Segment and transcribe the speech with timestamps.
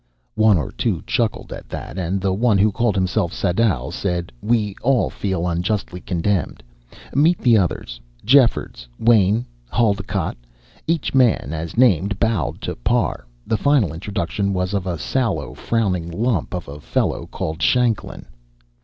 [0.33, 4.75] One or two chuckled at that, and the one who called himself Sadau said: "We
[4.81, 6.63] all feel unjustly condemned.
[7.13, 10.37] Meet the others Jeffords, Wain, Haldocott...."
[10.87, 13.27] Each man, as named, bowed to Parr.
[13.45, 18.25] The final introduction was of a sallow, frowning lump of a fellow called Shanklin.